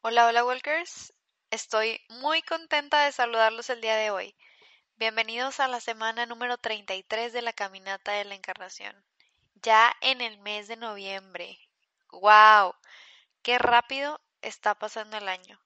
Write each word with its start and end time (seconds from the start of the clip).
Hola, 0.00 0.28
hola 0.28 0.44
Walkers. 0.44 1.12
Estoy 1.50 2.00
muy 2.08 2.40
contenta 2.42 3.04
de 3.04 3.10
saludarlos 3.10 3.68
el 3.68 3.80
día 3.80 3.96
de 3.96 4.12
hoy. 4.12 4.36
Bienvenidos 4.94 5.58
a 5.58 5.66
la 5.66 5.80
semana 5.80 6.24
número 6.24 6.56
33 6.56 7.32
de 7.32 7.42
la 7.42 7.52
Caminata 7.52 8.12
de 8.12 8.24
la 8.24 8.36
Encarnación. 8.36 8.94
Ya 9.56 9.92
en 10.00 10.20
el 10.20 10.38
mes 10.38 10.68
de 10.68 10.76
noviembre. 10.76 11.58
¡Wow! 12.12 12.76
¡Qué 13.42 13.58
rápido 13.58 14.20
está 14.40 14.76
pasando 14.76 15.16
el 15.16 15.28
año! 15.28 15.60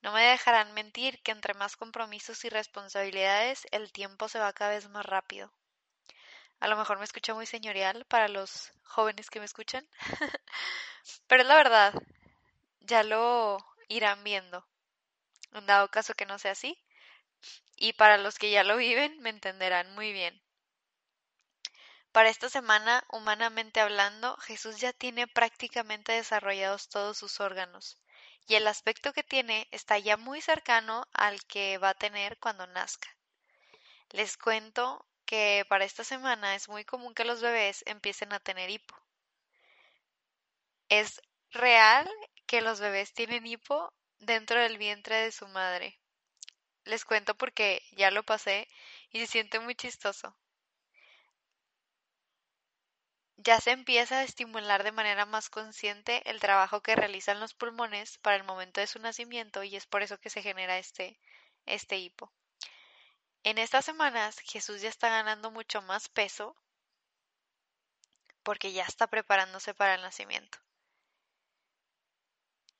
No 0.00 0.12
me 0.12 0.22
dejarán 0.22 0.72
mentir 0.72 1.22
que 1.22 1.32
entre 1.32 1.52
más 1.52 1.76
compromisos 1.76 2.46
y 2.46 2.48
responsabilidades 2.48 3.66
el 3.70 3.92
tiempo 3.92 4.30
se 4.30 4.38
va 4.38 4.54
cada 4.54 4.70
vez 4.70 4.88
más 4.88 5.04
rápido. 5.04 5.52
A 6.58 6.68
lo 6.68 6.78
mejor 6.78 6.96
me 6.98 7.04
escucho 7.04 7.34
muy 7.34 7.44
señorial 7.44 8.06
para 8.06 8.28
los 8.28 8.72
jóvenes 8.82 9.28
que 9.28 9.40
me 9.40 9.44
escuchan, 9.44 9.86
pero 11.26 11.42
es 11.42 11.48
la 11.48 11.56
verdad, 11.56 11.92
ya 12.84 13.02
lo 13.02 13.58
irán 13.88 14.22
viendo. 14.24 14.66
En 15.52 15.66
dado 15.66 15.90
caso 15.90 16.14
que 16.14 16.26
no 16.26 16.38
sea 16.38 16.52
así, 16.52 16.78
y 17.76 17.92
para 17.94 18.18
los 18.18 18.38
que 18.38 18.50
ya 18.50 18.64
lo 18.64 18.76
viven, 18.76 19.20
me 19.20 19.30
entenderán 19.30 19.94
muy 19.94 20.12
bien. 20.12 20.40
Para 22.12 22.28
esta 22.28 22.48
semana, 22.48 23.04
humanamente 23.10 23.80
hablando, 23.80 24.36
Jesús 24.38 24.78
ya 24.78 24.92
tiene 24.92 25.26
prácticamente 25.26 26.12
desarrollados 26.12 26.88
todos 26.88 27.16
sus 27.16 27.40
órganos, 27.40 27.98
y 28.46 28.54
el 28.54 28.66
aspecto 28.66 29.12
que 29.12 29.22
tiene 29.22 29.68
está 29.70 29.98
ya 29.98 30.16
muy 30.16 30.40
cercano 30.40 31.06
al 31.12 31.42
que 31.44 31.78
va 31.78 31.90
a 31.90 31.94
tener 31.94 32.38
cuando 32.38 32.66
nazca. 32.66 33.08
Les 34.10 34.36
cuento 34.36 35.06
que 35.24 35.64
para 35.68 35.86
esta 35.86 36.04
semana 36.04 36.54
es 36.54 36.68
muy 36.68 36.84
común 36.84 37.14
que 37.14 37.24
los 37.24 37.40
bebés 37.40 37.82
empiecen 37.86 38.32
a 38.34 38.40
tener 38.40 38.68
hipo. 38.68 38.94
Es 40.90 41.22
real 41.50 42.06
que 42.52 42.60
los 42.60 42.80
bebés 42.80 43.14
tienen 43.14 43.46
hipo 43.46 43.94
dentro 44.18 44.60
del 44.60 44.76
vientre 44.76 45.16
de 45.16 45.32
su 45.32 45.48
madre. 45.48 45.98
Les 46.84 47.06
cuento 47.06 47.34
porque 47.34 47.82
ya 47.92 48.10
lo 48.10 48.24
pasé 48.24 48.68
y 49.10 49.20
se 49.20 49.26
siente 49.26 49.58
muy 49.58 49.74
chistoso. 49.74 50.36
Ya 53.38 53.58
se 53.58 53.70
empieza 53.70 54.18
a 54.18 54.24
estimular 54.24 54.84
de 54.84 54.92
manera 54.92 55.24
más 55.24 55.48
consciente 55.48 56.28
el 56.28 56.40
trabajo 56.40 56.82
que 56.82 56.94
realizan 56.94 57.40
los 57.40 57.54
pulmones 57.54 58.18
para 58.18 58.36
el 58.36 58.44
momento 58.44 58.82
de 58.82 58.86
su 58.86 58.98
nacimiento 58.98 59.62
y 59.62 59.74
es 59.74 59.86
por 59.86 60.02
eso 60.02 60.18
que 60.18 60.28
se 60.28 60.42
genera 60.42 60.76
este, 60.76 61.18
este 61.64 61.96
hipo. 61.96 62.34
En 63.44 63.56
estas 63.56 63.86
semanas 63.86 64.38
Jesús 64.40 64.82
ya 64.82 64.90
está 64.90 65.08
ganando 65.08 65.50
mucho 65.50 65.80
más 65.80 66.10
peso 66.10 66.54
porque 68.42 68.74
ya 68.74 68.84
está 68.84 69.06
preparándose 69.06 69.72
para 69.72 69.94
el 69.94 70.02
nacimiento. 70.02 70.58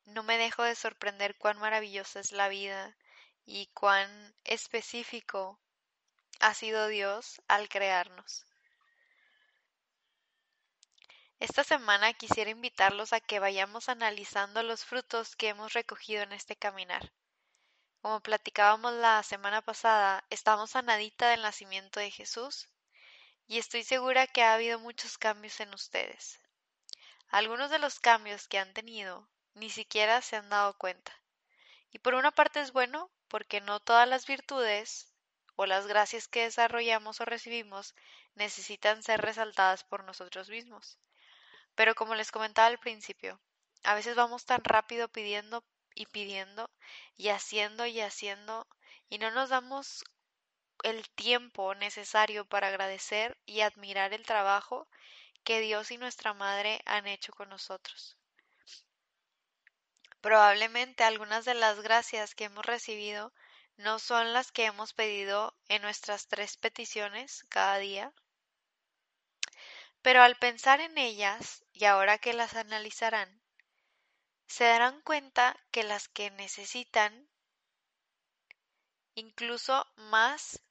No 0.05 0.23
me 0.23 0.39
dejo 0.39 0.63
de 0.63 0.75
sorprender 0.75 1.37
cuán 1.37 1.59
maravillosa 1.59 2.21
es 2.21 2.33
la 2.33 2.49
vida 2.49 2.97
y 3.45 3.67
cuán 3.69 4.35
específico 4.45 5.59
ha 6.41 6.55
sido 6.55 6.89
Dios 6.89 7.41
al 7.49 7.69
crearnos. 7.69 8.45
Esta 11.39 11.65
semana 11.65 12.13
quisiera 12.13 12.51
invitarlos 12.51 13.13
a 13.13 13.21
que 13.21 13.41
vayamos 13.41 13.89
analizando 13.89 14.63
los 14.63 14.85
frutos 14.85 15.35
que 15.35 15.49
hemos 15.49 15.73
recogido 15.73 16.23
en 16.23 16.33
este 16.33 16.55
caminar. 16.55 17.13
Como 18.01 18.21
platicábamos 18.21 18.93
la 18.95 19.23
semana 19.23 19.63
pasada, 19.63 20.25
estamos 20.31 20.77
a 20.77 20.83
nadita 20.83 21.29
del 21.29 21.43
nacimiento 21.43 22.01
de 22.01 22.11
Jesús 22.11 22.69
y 23.47 23.59
estoy 23.59 23.83
segura 23.83 24.27
que 24.27 24.43
ha 24.43 24.55
habido 24.55 24.79
muchos 24.79 25.19
cambios 25.19 25.61
en 25.61 25.75
ustedes. 25.75 26.41
Algunos 27.29 27.71
de 27.71 27.79
los 27.79 27.99
cambios 27.99 28.47
que 28.47 28.59
han 28.59 28.73
tenido 28.73 29.29
ni 29.55 29.71
siquiera 29.71 30.23
se 30.23 30.37
han 30.37 30.49
dado 30.49 30.75
cuenta. 30.79 31.13
Y 31.91 31.99
por 31.99 32.15
una 32.15 32.31
parte 32.31 32.61
es 32.61 32.73
bueno, 32.73 33.11
porque 33.29 33.61
no 33.61 33.81
todas 33.81 34.09
las 34.09 34.27
virtudes 34.27 35.13
o 35.57 35.67
las 35.67 35.87
gracias 35.87 36.29
que 36.29 36.45
desarrollamos 36.45 37.21
o 37.21 37.25
recibimos 37.25 37.95
necesitan 38.35 39.03
ser 39.03 39.21
resaltadas 39.21 39.85
por 39.85 40.05
nosotros 40.05 40.49
mismos. 40.49 40.99
Pero 41.75 41.95
como 41.95 42.15
les 42.15 42.31
comentaba 42.31 42.69
al 42.69 42.79
principio, 42.79 43.41
a 43.85 43.95
veces 43.95 44.17
vamos 44.17 44.45
tan 44.45 44.63
rápido 44.65 45.09
pidiendo 45.09 45.65
y 45.95 46.07
pidiendo 46.07 46.71
y 47.17 47.29
haciendo 47.29 47.87
y 47.87 48.01
haciendo 48.01 48.67
y 49.09 49.19
no 49.19 49.31
nos 49.31 49.51
damos 49.51 50.05
el 50.83 51.09
tiempo 51.11 51.75
necesario 51.75 52.45
para 52.45 52.69
agradecer 52.69 53.39
y 53.47 53.61
admirar 53.61 54.13
el 54.13 54.25
trabajo 54.25 54.89
que 55.45 55.61
Dios 55.61 55.91
y 55.91 55.99
nuestra 55.99 56.35
Madre 56.35 56.81
han 56.87 57.07
hecho 57.07 57.33
con 57.33 57.49
nosotros. 57.49 58.17
Probablemente 60.23 61.03
algunas 61.03 61.45
de 61.45 61.55
las 61.55 61.81
gracias 61.81 62.37
que 62.37 62.45
hemos 62.45 62.65
recibido 62.65 63.33
no 63.77 63.99
son 63.99 64.33
las 64.33 64.53
que 64.53 64.67
hemos 64.67 64.95
pedido 64.95 65.53
en 65.67 65.83
nuestras 65.83 66.29
tres 66.29 66.57
peticiones 66.57 67.45
cada 67.49 67.79
día, 67.79 68.13
pero 70.01 70.23
al 70.23 70.37
pensar 70.37 70.81
en 70.81 70.97
ellas 70.97 71.65
y 71.73 71.87
ahora 71.87 72.19
que 72.19 72.35
las 72.35 72.55
analizarán, 72.55 73.43
se 74.47 74.63
darán 74.63 75.01
cuenta 75.01 75.57
que 75.73 75.83
las 75.83 76.07
que 76.07 76.31
necesitan 76.31 77.29
incluso 79.17 79.85
más 79.97 80.63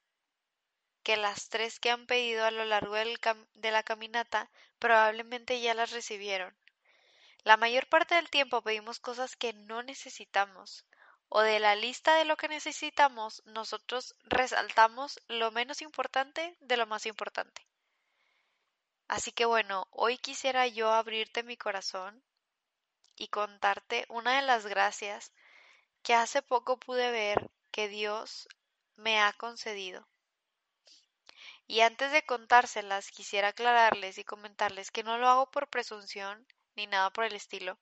que 1.02 1.18
las 1.18 1.50
tres 1.50 1.78
que 1.78 1.90
han 1.90 2.06
pedido 2.06 2.46
a 2.46 2.50
lo 2.50 2.64
largo 2.64 2.94
de 2.94 3.70
la 3.70 3.82
caminata 3.82 4.50
probablemente 4.78 5.60
ya 5.60 5.74
las 5.74 5.90
recibieron. 5.90 6.56
La 7.44 7.56
mayor 7.56 7.88
parte 7.88 8.14
del 8.14 8.30
tiempo 8.30 8.62
pedimos 8.62 9.00
cosas 9.00 9.34
que 9.34 9.52
no 9.52 9.82
necesitamos, 9.82 10.84
o 11.28 11.40
de 11.40 11.58
la 11.58 11.74
lista 11.74 12.14
de 12.14 12.24
lo 12.24 12.36
que 12.36 12.46
necesitamos, 12.46 13.42
nosotros 13.46 14.14
resaltamos 14.22 15.20
lo 15.26 15.50
menos 15.50 15.82
importante 15.82 16.56
de 16.60 16.76
lo 16.76 16.86
más 16.86 17.06
importante. 17.06 17.66
Así 19.08 19.32
que 19.32 19.44
bueno, 19.44 19.88
hoy 19.90 20.18
quisiera 20.18 20.68
yo 20.68 20.92
abrirte 20.92 21.42
mi 21.42 21.56
corazón 21.56 22.22
y 23.16 23.28
contarte 23.28 24.06
una 24.08 24.36
de 24.36 24.42
las 24.42 24.66
gracias 24.66 25.32
que 26.02 26.14
hace 26.14 26.42
poco 26.42 26.78
pude 26.78 27.10
ver 27.10 27.50
que 27.72 27.88
Dios 27.88 28.48
me 28.94 29.20
ha 29.20 29.32
concedido. 29.32 30.06
Y 31.66 31.80
antes 31.80 32.12
de 32.12 32.24
contárselas, 32.24 33.10
quisiera 33.10 33.48
aclararles 33.48 34.18
y 34.18 34.24
comentarles 34.24 34.90
que 34.90 35.02
no 35.02 35.18
lo 35.18 35.28
hago 35.28 35.50
por 35.50 35.68
presunción 35.68 36.46
ni 36.76 36.86
nada 36.86 37.10
por 37.10 37.24
el 37.24 37.34
estilo, 37.34 37.78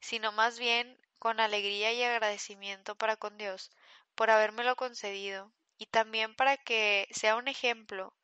sino 0.00 0.32
más 0.32 0.58
bien 0.58 1.00
con 1.18 1.40
alegría 1.40 1.92
y 1.92 2.02
agradecimiento 2.02 2.96
para 2.96 3.16
con 3.16 3.38
Dios 3.38 3.70
por 4.14 4.30
habérmelo 4.30 4.76
concedido 4.76 5.52
y 5.78 5.86
también 5.86 6.34
para 6.36 6.56
que 6.58 7.08
sea 7.12 7.36
un 7.36 7.48
ejemplo 7.48 8.14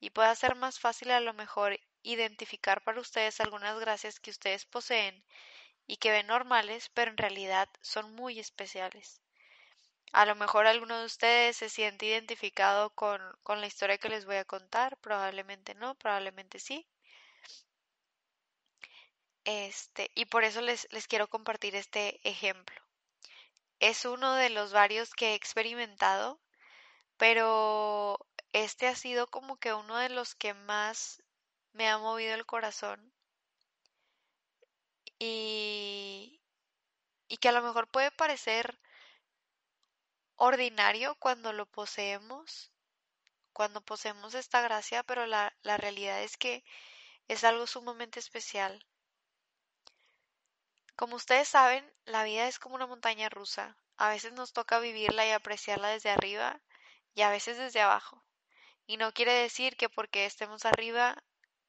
y 0.00 0.10
pueda 0.10 0.34
ser 0.34 0.54
más 0.56 0.80
fácil 0.80 1.10
a 1.10 1.20
lo 1.20 1.34
mejor 1.34 1.78
identificar 2.02 2.82
para 2.84 3.00
ustedes 3.00 3.40
algunas 3.40 3.78
gracias 3.80 4.20
que 4.20 4.30
ustedes 4.30 4.64
poseen 4.66 5.24
y 5.86 5.96
que 5.98 6.12
ven 6.12 6.28
normales, 6.28 6.90
pero 6.94 7.10
en 7.10 7.16
realidad 7.18 7.68
son 7.82 8.14
muy 8.14 8.38
especiales. 8.40 9.20
A 10.12 10.26
lo 10.26 10.34
mejor 10.34 10.66
alguno 10.66 10.98
de 10.98 11.06
ustedes 11.06 11.58
se 11.58 11.68
siente 11.68 12.06
identificado 12.06 12.90
con, 12.90 13.22
con 13.44 13.60
la 13.60 13.68
historia 13.68 13.98
que 13.98 14.08
les 14.08 14.24
voy 14.26 14.34
a 14.36 14.44
contar, 14.44 14.96
probablemente 14.98 15.76
no, 15.76 15.94
probablemente 15.94 16.58
sí. 16.58 16.88
Este, 19.46 20.10
y 20.14 20.26
por 20.26 20.44
eso 20.44 20.60
les, 20.60 20.86
les 20.92 21.08
quiero 21.08 21.26
compartir 21.28 21.74
este 21.74 22.20
ejemplo. 22.28 22.76
Es 23.80 24.04
uno 24.04 24.34
de 24.34 24.50
los 24.50 24.72
varios 24.74 25.14
que 25.14 25.30
he 25.30 25.34
experimentado, 25.34 26.38
pero 27.18 28.18
este 28.52 28.88
ha 28.88 28.96
sido 28.96 29.28
como 29.28 29.58
que 29.58 29.74
uno 29.74 29.96
de 29.98 30.10
los 30.10 30.34
que 30.34 30.54
más 30.54 31.22
me 31.72 31.88
ha 31.88 31.98
movido 31.98 32.34
el 32.34 32.46
corazón 32.46 33.12
y, 35.18 36.40
y 37.28 37.38
que 37.38 37.48
a 37.48 37.52
lo 37.52 37.62
mejor 37.62 37.88
puede 37.88 38.10
parecer 38.12 38.78
ordinario 40.36 41.14
cuando 41.16 41.52
lo 41.52 41.66
poseemos, 41.66 42.72
cuando 43.52 43.80
poseemos 43.82 44.34
esta 44.34 44.60
gracia, 44.62 45.02
pero 45.04 45.26
la, 45.26 45.54
la 45.62 45.76
realidad 45.78 46.22
es 46.22 46.36
que 46.36 46.64
es 47.28 47.44
algo 47.44 47.66
sumamente 47.66 48.20
especial. 48.20 48.86
Como 50.96 51.16
ustedes 51.16 51.48
saben, 51.48 51.92
la 52.06 52.24
vida 52.24 52.48
es 52.48 52.58
como 52.58 52.74
una 52.74 52.86
montaña 52.86 53.28
rusa. 53.28 53.76
A 53.98 54.08
veces 54.08 54.32
nos 54.32 54.54
toca 54.54 54.78
vivirla 54.78 55.26
y 55.26 55.30
apreciarla 55.30 55.88
desde 55.88 56.10
arriba 56.10 56.60
y 57.14 57.20
a 57.22 57.30
veces 57.30 57.58
desde 57.58 57.82
abajo. 57.82 58.24
Y 58.86 58.96
no 58.96 59.12
quiere 59.12 59.34
decir 59.34 59.76
que 59.76 59.90
porque 59.90 60.24
estemos 60.24 60.64
arriba 60.64 61.22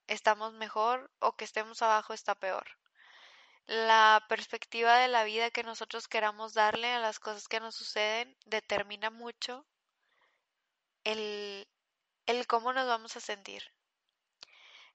estamos 0.07 0.53
mejor 0.53 1.11
o 1.19 1.35
que 1.35 1.43
estemos 1.43 1.81
abajo 1.81 2.13
está 2.13 2.35
peor. 2.35 2.65
La 3.65 4.25
perspectiva 4.29 4.97
de 4.97 5.09
la 5.09 5.25
vida 5.25 5.51
que 5.51 5.63
nosotros 5.63 6.07
queramos 6.07 6.53
darle 6.53 6.89
a 6.93 6.99
las 6.99 7.19
cosas 7.19 7.49
que 7.49 7.59
nos 7.59 7.75
suceden 7.75 8.37
determina 8.45 9.09
mucho 9.09 9.65
el, 11.03 11.67
el 12.27 12.47
cómo 12.47 12.71
nos 12.71 12.87
vamos 12.87 13.17
a 13.17 13.19
sentir. 13.19 13.73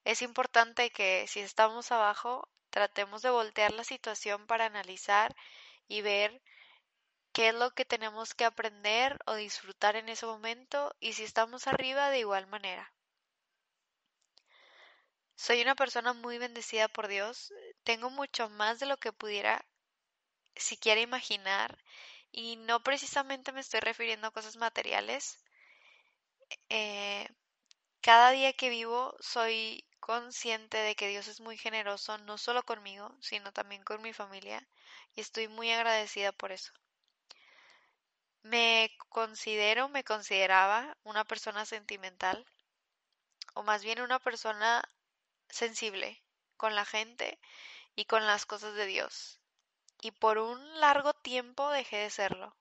Es 0.05 0.23
importante 0.23 0.91
que 0.91 1.27
si 1.29 1.41
estamos 1.41 1.93
abajo 1.93 2.49
tratemos 2.73 3.23
de 3.23 3.31
voltear 3.31 3.73
la 3.73 3.85
situación 3.85 4.47
para 4.47 4.67
analizar 4.67 5.37
y 5.89 6.01
ver 6.01 6.43
qué 7.33 7.49
es 7.49 7.55
lo 7.55 7.71
que 7.73 7.85
tenemos 7.85 8.35
que 8.35 8.45
aprender 8.45 9.19
o 9.27 9.35
disfrutar 9.35 9.95
en 9.97 10.09
ese 10.09 10.27
momento 10.27 10.95
y 10.99 11.13
si 11.13 11.23
estamos 11.23 11.67
arriba 11.67 12.11
de 12.11 12.21
igual 12.21 12.47
manera. 12.47 12.93
Soy 15.37 15.61
una 15.61 15.75
persona 15.75 16.15
muy 16.15 16.39
bendecida 16.39 16.89
por 16.89 17.09
Dios, 17.09 17.53
tengo 17.85 18.11
mucho 18.11 18.49
más 18.49 18.81
de 18.81 18.87
lo 18.87 18.97
que 18.97 19.13
pudiera 19.13 19.65
siquiera 20.57 21.01
imaginar 21.01 21.79
y 22.31 22.57
no 22.57 22.83
precisamente 22.83 23.53
me 23.53 23.61
estoy 23.61 23.81
refiriendo 23.81 24.29
a 24.29 24.33
cosas 24.33 24.57
materiales. 24.57 25.39
Eh, 26.71 27.29
cada 28.01 28.31
día 28.31 28.53
que 28.55 28.71
vivo 28.71 29.15
soy 29.21 29.85
consciente 30.03 30.79
de 30.79 30.97
que 30.97 31.09
Dios 31.09 31.29
es 31.29 31.41
muy 31.41 31.57
generoso, 31.57 32.19
no 32.19 32.37
solo 32.37 32.65
conmigo, 32.65 33.17
sino 33.21 33.53
también 33.53 33.85
con 33.85 34.03
mi 34.03 34.13
familia, 34.13 34.67
y 35.15 35.21
estoy 35.21 35.47
muy 35.47 35.71
agradecida 35.71 36.33
por 36.33 36.51
eso. 36.51 36.73
Me 38.43 38.91
considero, 39.09 39.89
me 39.89 40.03
consideraba 40.03 40.97
una 41.05 41.25
persona 41.25 41.65
sentimental, 41.65 42.45
o 43.55 43.63
más 43.63 43.85
bien 43.85 44.01
una 44.01 44.19
persona 44.19 44.83
sensible 45.49 46.21
con 46.57 46.75
la 46.75 46.85
gente 46.85 47.39
y 47.95 48.07
con 48.07 48.27
las 48.27 48.45
cosas 48.45 48.75
de 48.75 48.87
Dios. 48.87 49.41
Y 50.01 50.11
por 50.11 50.39
un 50.39 50.81
largo 50.81 51.15
tiempo 51.15 51.71
dejé 51.71 51.99
de 51.99 52.11
serlo. 52.11 52.57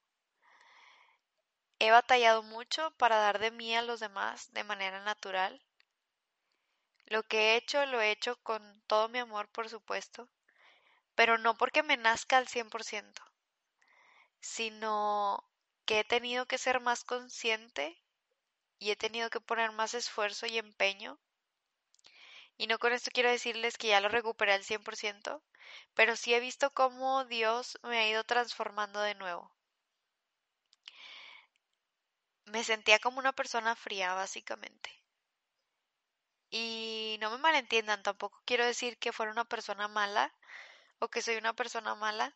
He 1.79 1.89
batallado 1.89 2.43
mucho 2.43 2.91
para 2.97 3.17
dar 3.17 3.39
de 3.39 3.49
mí 3.49 3.75
a 3.75 3.81
los 3.81 3.99
demás 3.99 4.53
de 4.53 4.63
manera 4.63 5.03
natural. 5.03 5.59
Lo 7.11 7.23
que 7.23 7.39
he 7.39 7.55
hecho 7.57 7.85
lo 7.85 7.99
he 7.99 8.09
hecho 8.09 8.37
con 8.37 8.61
todo 8.87 9.09
mi 9.09 9.19
amor, 9.19 9.49
por 9.49 9.67
supuesto, 9.67 10.29
pero 11.13 11.37
no 11.37 11.57
porque 11.57 11.83
me 11.83 11.97
nazca 11.97 12.37
al 12.37 12.47
100%, 12.47 13.21
sino 14.39 15.43
que 15.85 15.99
he 15.99 16.03
tenido 16.05 16.45
que 16.45 16.57
ser 16.57 16.79
más 16.79 17.03
consciente 17.03 18.01
y 18.79 18.91
he 18.91 18.95
tenido 18.95 19.29
que 19.29 19.41
poner 19.41 19.73
más 19.73 19.93
esfuerzo 19.93 20.45
y 20.45 20.57
empeño. 20.57 21.19
Y 22.57 22.67
no 22.67 22.79
con 22.79 22.93
esto 22.93 23.11
quiero 23.13 23.29
decirles 23.29 23.77
que 23.77 23.89
ya 23.89 23.99
lo 23.99 24.07
recuperé 24.07 24.53
al 24.53 24.63
100%, 24.63 25.43
pero 25.93 26.15
sí 26.15 26.33
he 26.33 26.39
visto 26.39 26.71
cómo 26.71 27.25
Dios 27.25 27.77
me 27.83 27.99
ha 27.99 28.07
ido 28.07 28.23
transformando 28.23 29.01
de 29.01 29.15
nuevo 29.15 29.51
me 32.45 32.63
sentía 32.63 32.99
como 32.99 33.19
una 33.19 33.33
persona 33.33 33.75
fría, 33.75 34.13
básicamente. 34.13 34.89
Y 36.51 37.00
no 37.17 37.31
me 37.31 37.37
malentiendan, 37.37 38.03
tampoco 38.03 38.41
quiero 38.45 38.65
decir 38.65 38.97
que 38.97 39.11
fuera 39.13 39.31
una 39.31 39.45
persona 39.45 39.87
mala 39.87 40.33
o 40.99 41.09
que 41.09 41.21
soy 41.21 41.37
una 41.37 41.53
persona 41.53 41.95
mala. 41.95 42.35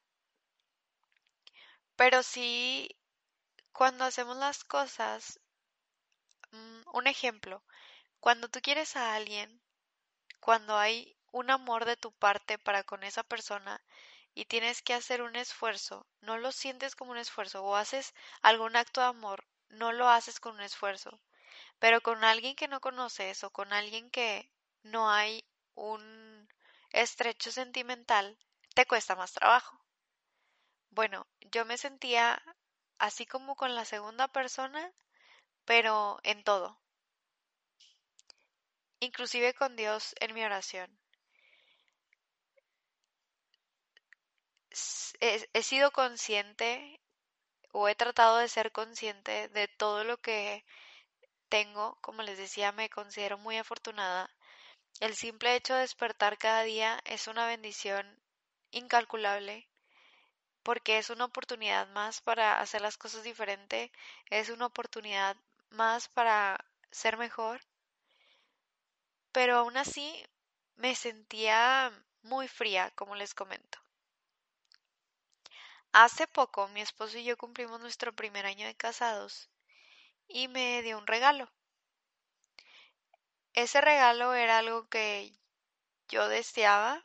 Pero 1.95 2.23
sí, 2.23 2.89
cuando 3.73 4.05
hacemos 4.05 4.37
las 4.37 4.63
cosas, 4.63 5.39
mm, 6.51 6.81
un 6.93 7.07
ejemplo, 7.07 7.63
cuando 8.19 8.49
tú 8.49 8.61
quieres 8.61 8.95
a 8.95 9.15
alguien, 9.15 9.61
cuando 10.39 10.77
hay 10.77 11.17
un 11.31 11.51
amor 11.51 11.85
de 11.85 11.97
tu 11.97 12.11
parte 12.13 12.57
para 12.59 12.83
con 12.83 13.03
esa 13.03 13.23
persona 13.23 13.83
y 14.35 14.45
tienes 14.45 14.81
que 14.81 14.93
hacer 14.93 15.21
un 15.21 15.35
esfuerzo, 15.35 16.07
no 16.21 16.37
lo 16.37 16.51
sientes 16.51 16.95
como 16.95 17.11
un 17.11 17.17
esfuerzo 17.17 17.63
o 17.65 17.75
haces 17.75 18.13
algún 18.41 18.75
acto 18.75 19.01
de 19.01 19.07
amor 19.07 19.45
no 19.69 19.91
lo 19.91 20.09
haces 20.09 20.39
con 20.39 20.55
un 20.55 20.61
esfuerzo, 20.61 21.19
pero 21.79 22.01
con 22.01 22.23
alguien 22.23 22.55
que 22.55 22.67
no 22.67 22.81
conoces 22.81 23.43
o 23.43 23.51
con 23.51 23.73
alguien 23.73 24.09
que 24.11 24.51
no 24.85 25.09
hay 25.09 25.43
un 25.75 26.47
estrecho 26.91 27.51
sentimental, 27.51 28.37
te 28.73 28.85
cuesta 28.85 29.15
más 29.15 29.33
trabajo. 29.33 29.79
Bueno, 30.89 31.27
yo 31.51 31.63
me 31.63 31.77
sentía 31.77 32.41
así 32.97 33.27
como 33.27 33.55
con 33.55 33.75
la 33.75 33.85
segunda 33.85 34.27
persona, 34.27 34.91
pero 35.65 36.19
en 36.23 36.43
todo. 36.43 36.79
Inclusive 38.99 39.53
con 39.53 39.77
Dios 39.77 40.13
en 40.19 40.33
mi 40.33 40.43
oración. 40.43 40.99
He, 45.19 45.49
he 45.53 45.63
sido 45.63 45.89
consciente 45.91 47.01
o 47.71 47.89
he 47.89 47.95
tratado 47.95 48.37
de 48.39 48.49
ser 48.49 48.71
consciente 48.73 49.49
de 49.49 49.67
todo 49.67 50.03
lo 50.03 50.17
que 50.17 50.65
tengo, 51.49 51.97
como 52.01 52.23
les 52.23 52.37
decía, 52.37 52.73
me 52.73 52.89
considero 52.89 53.37
muy 53.39 53.57
afortunada. 53.57 54.34
El 55.01 55.13
simple 55.15 55.55
hecho 55.55 55.73
de 55.73 55.81
despertar 55.81 56.37
cada 56.37 56.63
día 56.63 57.01
es 57.03 57.27
una 57.27 57.47
bendición 57.47 58.21
incalculable 58.71 59.67
porque 60.63 60.97
es 60.97 61.09
una 61.09 61.25
oportunidad 61.25 61.87
más 61.89 62.21
para 62.21 62.59
hacer 62.59 62.81
las 62.81 62.97
cosas 62.97 63.23
diferente, 63.23 63.91
es 64.31 64.49
una 64.49 64.65
oportunidad 64.65 65.37
más 65.69 66.07
para 66.07 66.57
ser 66.91 67.17
mejor. 67.17 67.61
Pero 69.31 69.57
aún 69.57 69.77
así 69.77 70.25
me 70.75 70.95
sentía 70.95 71.91
muy 72.23 72.47
fría, 72.47 72.89
como 72.95 73.15
les 73.15 73.35
comento. 73.35 73.77
Hace 75.91 76.25
poco 76.25 76.67
mi 76.69 76.81
esposo 76.81 77.17
y 77.17 77.25
yo 77.25 77.37
cumplimos 77.37 77.79
nuestro 77.79 78.13
primer 78.13 78.45
año 78.45 78.65
de 78.65 78.75
casados 78.75 79.49
y 80.27 80.47
me 80.47 80.81
dio 80.81 80.97
un 80.97 81.05
regalo. 81.05 81.51
Ese 83.55 83.81
regalo 83.81 84.33
era 84.35 84.59
algo 84.59 84.87
que 84.89 85.33
yo 86.09 86.27
deseaba, 86.27 87.03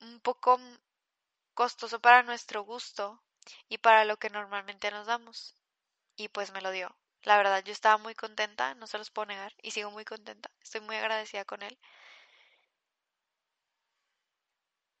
un 0.00 0.20
poco 0.20 0.58
costoso 1.54 2.00
para 2.00 2.22
nuestro 2.22 2.62
gusto 2.62 3.22
y 3.68 3.78
para 3.78 4.04
lo 4.04 4.16
que 4.18 4.30
normalmente 4.30 4.90
nos 4.90 5.06
damos. 5.06 5.54
Y 6.16 6.28
pues 6.28 6.52
me 6.52 6.62
lo 6.62 6.70
dio. 6.70 6.96
La 7.22 7.36
verdad, 7.38 7.62
yo 7.64 7.72
estaba 7.72 7.98
muy 7.98 8.14
contenta, 8.14 8.74
no 8.74 8.86
se 8.86 8.98
los 8.98 9.10
puedo 9.10 9.26
negar, 9.26 9.52
y 9.62 9.72
sigo 9.72 9.90
muy 9.90 10.04
contenta. 10.04 10.50
Estoy 10.62 10.80
muy 10.82 10.96
agradecida 10.96 11.44
con 11.44 11.62
él. 11.62 11.78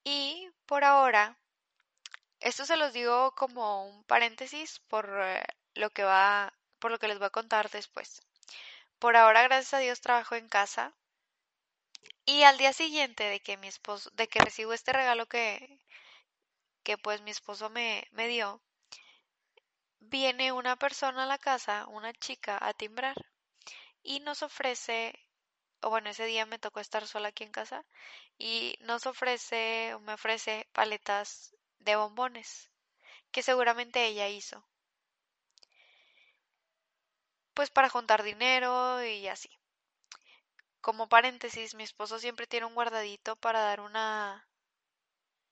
Y 0.04 0.50
por 0.66 0.84
ahora 0.84 1.38
esto 2.40 2.66
se 2.66 2.76
los 2.76 2.92
digo 2.92 3.32
como 3.34 3.86
un 3.86 4.04
paréntesis 4.04 4.80
por 4.88 5.08
eh, 5.22 5.42
lo 5.74 5.88
que 5.90 6.02
va, 6.04 6.52
por 6.78 6.90
lo 6.90 6.98
que 6.98 7.08
les 7.08 7.18
voy 7.18 7.26
a 7.28 7.30
contar 7.30 7.70
después. 7.70 8.20
Por 9.00 9.16
ahora, 9.16 9.42
gracias 9.42 9.74
a 9.74 9.78
Dios, 9.80 10.00
trabajo 10.00 10.36
en 10.36 10.48
casa. 10.48 10.94
Y 12.24 12.44
al 12.44 12.56
día 12.56 12.72
siguiente 12.72 13.24
de 13.24 13.40
que 13.40 13.58
mi 13.58 13.68
esposo, 13.68 14.08
de 14.14 14.26
que 14.26 14.40
recibo 14.40 14.72
este 14.72 14.94
regalo 14.94 15.26
que, 15.26 15.80
que 16.82 16.98
pues 16.98 17.22
mi 17.22 17.30
esposo 17.30 17.70
me, 17.70 18.06
me 18.12 18.28
dio, 18.28 18.60
viene 20.00 20.50
una 20.52 20.76
persona 20.76 21.22
a 21.22 21.26
la 21.26 21.38
casa, 21.38 21.86
una 21.86 22.12
chica, 22.12 22.58
a 22.60 22.74
timbrar 22.74 23.14
y 24.02 24.20
nos 24.20 24.42
ofrece, 24.42 25.14
o 25.82 25.90
bueno, 25.90 26.10
ese 26.10 26.26
día 26.26 26.46
me 26.46 26.58
tocó 26.58 26.80
estar 26.80 27.06
sola 27.06 27.28
aquí 27.28 27.44
en 27.44 27.52
casa 27.52 27.86
y 28.38 28.76
nos 28.82 29.06
ofrece, 29.06 29.94
o 29.94 30.00
me 30.00 30.14
ofrece 30.14 30.68
paletas 30.72 31.56
de 31.80 31.96
bombones, 31.96 32.70
que 33.32 33.42
seguramente 33.42 34.06
ella 34.06 34.28
hizo. 34.28 34.66
Pues 37.60 37.68
para 37.68 37.90
juntar 37.90 38.22
dinero 38.22 39.04
y 39.04 39.28
así. 39.28 39.50
Como 40.80 41.10
paréntesis, 41.10 41.74
mi 41.74 41.82
esposo 41.82 42.18
siempre 42.18 42.46
tiene 42.46 42.64
un 42.64 42.72
guardadito 42.74 43.36
para 43.36 43.60
dar 43.60 43.80
una 43.82 44.48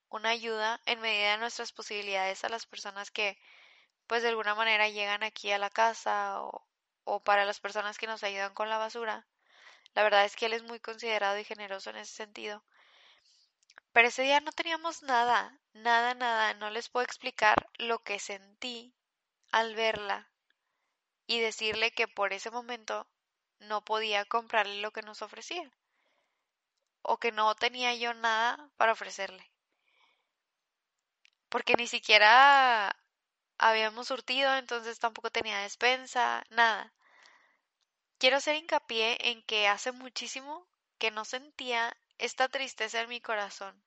una 0.09 0.31
ayuda 0.31 0.81
en 0.87 1.03
medida 1.03 1.33
de 1.33 1.37
nuestras 1.37 1.73
posibilidades 1.73 2.45
a 2.45 2.49
las 2.49 2.65
personas 2.65 3.11
que 3.11 3.37
pues 4.07 4.23
de 4.23 4.31
alguna 4.31 4.55
manera 4.55 4.89
llegan 4.89 5.23
aquí 5.23 5.53
a 5.53 5.59
la 5.59 5.69
casa 5.69 6.43
o, 6.43 6.67
o 7.05 7.21
para 7.21 7.45
las 7.45 7.61
personas 7.61 7.99
que 7.99 8.07
nos 8.07 8.23
ayudan 8.23 8.55
con 8.55 8.71
la 8.71 8.79
basura. 8.79 9.27
La 9.93 10.03
verdad 10.03 10.25
es 10.25 10.35
que 10.35 10.47
él 10.47 10.55
es 10.55 10.63
muy 10.63 10.81
considerado 10.81 11.39
y 11.39 11.45
generoso 11.45 11.91
en 11.91 11.97
ese 11.97 12.15
sentido. 12.15 12.65
Pero 13.93 14.09
ese 14.09 14.23
día 14.23 14.41
no 14.41 14.53
teníamos 14.53 15.03
nada, 15.03 15.61
nada, 15.75 16.15
nada. 16.15 16.55
No 16.55 16.71
les 16.71 16.89
puedo 16.89 17.05
explicar 17.05 17.69
lo 17.77 17.99
que 17.99 18.19
sentí 18.19 18.95
al 19.53 19.75
verla 19.75 20.31
y 21.29 21.41
decirle 21.41 21.93
que 21.93 22.09
por 22.09 22.33
ese 22.33 22.51
momento 22.51 23.07
no 23.61 23.85
podía 23.85 24.25
comprarle 24.25 24.81
lo 24.81 24.93
que 24.93 25.03
nos 25.03 25.21
ofrecía 25.21 25.71
o 27.03 27.19
que 27.19 27.33
no 27.33 27.55
tenía 27.55 27.95
yo 27.95 28.15
nada 28.15 28.71
para 28.79 28.93
ofrecerle. 28.93 29.53
Porque 31.51 31.75
ni 31.75 31.87
siquiera 31.87 32.97
habíamos 33.59 34.09
surtido, 34.09 34.55
entonces 34.57 34.99
tampoco 34.99 35.31
tenía 35.31 35.59
despensa, 35.59 36.45
nada. 36.49 36.95
Quiero 38.17 38.39
hacer 38.39 38.57
hincapié 38.57 39.31
en 39.31 39.43
que 39.43 39.69
hace 39.69 39.93
muchísimo 39.93 40.67
que 40.99 41.11
no 41.11 41.27
sentía 41.27 41.95
esta 42.17 42.49
tristeza 42.49 43.03
en 43.03 43.11
mi 43.11 43.21
corazón. 43.21 43.85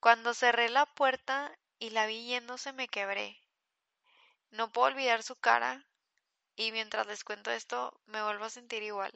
Cuando 0.00 0.32
cerré 0.32 0.70
la 0.70 0.86
puerta 0.86 1.56
y 1.78 1.90
la 1.90 2.06
vi 2.06 2.24
yéndose 2.26 2.72
me 2.72 2.88
quebré. 2.88 3.42
No 4.50 4.72
puedo 4.72 4.88
olvidar 4.88 5.22
su 5.22 5.36
cara 5.36 5.86
y 6.56 6.72
mientras 6.72 7.06
les 7.06 7.24
cuento 7.24 7.50
esto 7.50 8.00
me 8.06 8.22
vuelvo 8.22 8.44
a 8.44 8.50
sentir 8.50 8.82
igual. 8.82 9.12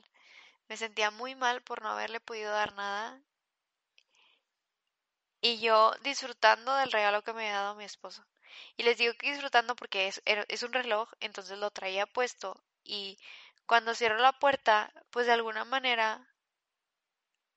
Me 0.68 0.76
sentía 0.76 1.10
muy 1.10 1.34
mal 1.34 1.62
por 1.62 1.82
no 1.82 1.90
haberle 1.90 2.20
podido 2.20 2.52
dar 2.52 2.74
nada 2.74 3.20
y 5.40 5.60
yo 5.60 5.92
disfrutando 6.02 6.74
del 6.76 6.92
regalo 6.92 7.22
que 7.22 7.32
me 7.32 7.42
había 7.48 7.60
dado 7.60 7.74
mi 7.76 7.84
esposo. 7.84 8.26
Y 8.76 8.82
les 8.82 8.98
digo 8.98 9.14
que 9.14 9.30
disfrutando 9.30 9.76
porque 9.76 10.08
es, 10.08 10.62
un 10.62 10.72
reloj, 10.72 11.10
entonces 11.20 11.58
lo 11.58 11.70
traía 11.70 12.06
puesto 12.06 12.60
y 12.84 13.18
cuando 13.66 13.94
cierro 13.94 14.18
la 14.18 14.32
puerta, 14.38 14.92
pues 15.10 15.26
de 15.26 15.32
alguna 15.32 15.64
manera 15.64 16.26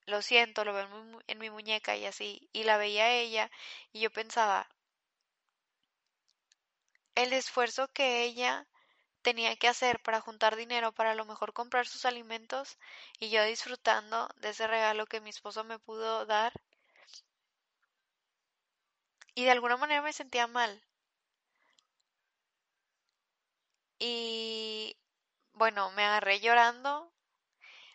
lo 0.05 0.21
siento, 0.21 0.65
lo 0.65 0.73
veo 0.73 0.85
en 0.85 1.11
mi, 1.11 1.17
en 1.27 1.37
mi 1.39 1.49
muñeca 1.49 1.95
y 1.95 2.05
así, 2.05 2.49
y 2.53 2.63
la 2.63 2.77
veía 2.77 3.11
ella 3.11 3.49
y 3.93 4.01
yo 4.01 4.11
pensaba, 4.11 4.67
el 7.15 7.33
esfuerzo 7.33 7.87
que 7.89 8.23
ella 8.23 8.67
tenía 9.29 9.55
que 9.57 9.67
hacer 9.67 10.01
para 10.01 10.21
juntar 10.21 10.55
dinero 10.55 10.91
para 10.91 11.11
a 11.11 11.15
lo 11.15 11.23
mejor 11.23 11.53
comprar 11.53 11.85
sus 11.87 12.05
alimentos 12.05 12.79
y 13.19 13.29
yo 13.29 13.43
disfrutando 13.43 14.27
de 14.37 14.49
ese 14.49 14.65
regalo 14.65 15.05
que 15.05 15.21
mi 15.21 15.29
esposo 15.29 15.63
me 15.63 15.77
pudo 15.77 16.25
dar. 16.25 16.51
Y 19.35 19.43
de 19.45 19.51
alguna 19.51 19.77
manera 19.77 20.01
me 20.01 20.13
sentía 20.13 20.47
mal. 20.47 20.83
Y 23.99 24.97
bueno, 25.53 25.91
me 25.91 26.03
agarré 26.05 26.39
llorando. 26.39 27.13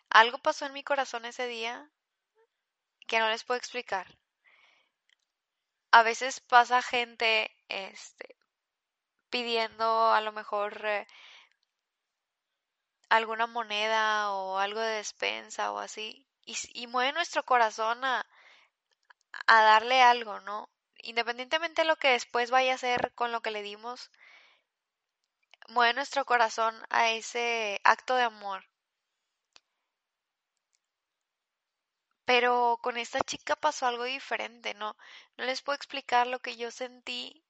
Algo 0.09 0.37
pasó 0.37 0.65
en 0.65 0.73
mi 0.73 0.83
corazón 0.83 1.25
ese 1.25 1.47
día 1.47 1.91
que 3.07 3.19
no 3.19 3.27
les 3.29 3.43
puedo 3.43 3.57
explicar. 3.57 4.07
A 5.91 6.01
veces 6.03 6.39
pasa 6.39 6.81
gente 6.81 7.53
este, 7.67 8.37
pidiendo 9.35 10.13
a 10.13 10.21
lo 10.21 10.31
mejor 10.31 10.71
eh, 10.85 11.05
alguna 13.09 13.47
moneda 13.47 14.31
o 14.31 14.59
algo 14.59 14.79
de 14.79 14.97
despensa 14.97 15.71
o 15.71 15.79
así. 15.79 16.27
Y, 16.45 16.55
y 16.73 16.85
mueve 16.85 17.13
nuestro 17.13 17.43
corazón 17.43 18.05
a, 18.05 18.23
a 19.47 19.63
darle 19.63 20.03
algo, 20.03 20.39
¿no? 20.41 20.69
Independientemente 20.99 21.81
de 21.81 21.87
lo 21.87 21.95
que 21.95 22.09
después 22.09 22.51
vaya 22.51 22.73
a 22.73 22.75
hacer 22.75 23.11
con 23.15 23.31
lo 23.31 23.41
que 23.41 23.49
le 23.49 23.63
dimos, 23.63 24.11
mueve 25.69 25.93
nuestro 25.93 26.25
corazón 26.25 26.73
a 26.89 27.11
ese 27.11 27.79
acto 27.83 28.15
de 28.15 28.23
amor. 28.23 28.63
Pero 32.25 32.77
con 32.83 32.97
esta 32.97 33.19
chica 33.21 33.55
pasó 33.55 33.87
algo 33.87 34.03
diferente, 34.03 34.73
¿no? 34.73 34.97
No 35.37 35.45
les 35.45 35.61
puedo 35.61 35.75
explicar 35.77 36.27
lo 36.27 36.39
que 36.39 36.57
yo 36.57 36.69
sentí 36.69 37.44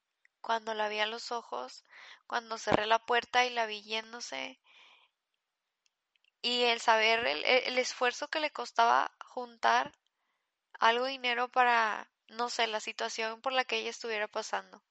cuando 0.46 0.76
la 0.76 0.90
vi 0.90 1.00
a 1.00 1.08
los 1.08 1.32
ojos, 1.32 1.84
cuando 2.28 2.60
cerré 2.60 2.86
la 2.86 3.00
puerta 3.00 3.46
y 3.46 3.50
la 3.50 3.66
vi 3.66 3.82
yéndose. 3.82 4.60
Y 6.44 6.66
el 6.66 6.80
saber 6.80 7.26
el, 7.26 7.44
el 7.44 7.80
esfuerzo 7.80 8.28
que 8.28 8.40
le 8.40 8.52
costaba 8.52 9.12
juntar 9.26 9.92
algo 10.80 11.06
de 11.06 11.14
dinero 11.14 11.48
para, 11.48 12.12
no 12.28 12.52
sé, 12.52 12.68
la 12.68 12.80
situación 12.80 13.42
por 13.42 13.54
la 13.54 13.66
que 13.66 13.78
ella 13.78 13.90
estuviera 13.90 14.28
pasando. 14.28 14.84